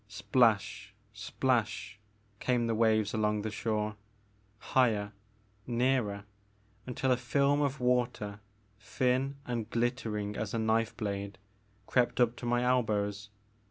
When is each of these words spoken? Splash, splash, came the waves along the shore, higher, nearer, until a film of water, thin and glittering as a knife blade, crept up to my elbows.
Splash, 0.07 0.95
splash, 1.13 1.99
came 2.39 2.65
the 2.65 2.73
waves 2.73 3.13
along 3.13 3.43
the 3.43 3.51
shore, 3.51 3.97
higher, 4.57 5.11
nearer, 5.67 6.23
until 6.87 7.11
a 7.11 7.17
film 7.17 7.61
of 7.61 7.79
water, 7.79 8.39
thin 8.79 9.35
and 9.45 9.69
glittering 9.69 10.35
as 10.35 10.55
a 10.55 10.57
knife 10.57 10.97
blade, 10.97 11.37
crept 11.85 12.19
up 12.19 12.35
to 12.37 12.47
my 12.47 12.63
elbows. 12.63 13.29